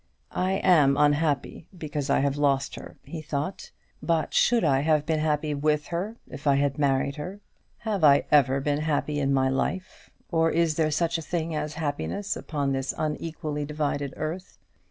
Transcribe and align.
"I 0.33 0.53
am 0.53 0.97
unhappy 0.97 1.67
because 1.77 2.09
I 2.09 2.21
have 2.21 2.35
lost 2.35 2.73
her," 2.73 2.97
he 3.03 3.21
thought; 3.21 3.69
"but 4.01 4.33
should 4.33 4.63
I 4.63 4.79
have 4.79 5.05
been 5.05 5.19
happy 5.19 5.53
with 5.53 5.85
her, 5.89 6.15
if 6.27 6.47
I 6.47 6.55
had 6.55 6.79
married 6.79 7.17
her? 7.17 7.39
Have 7.77 8.03
I 8.03 8.23
ever 8.31 8.59
been 8.61 8.79
happy 8.79 9.19
in 9.19 9.31
my 9.31 9.47
life, 9.49 10.09
or 10.31 10.49
is 10.49 10.73
there 10.75 10.89
such 10.89 11.19
a 11.19 11.21
thing 11.21 11.53
as 11.53 11.75
happiness 11.75 12.35
upon 12.35 12.71
this 12.71 12.95
unequally 12.97 13.63
divided 13.63 14.15
earth? 14.17 14.57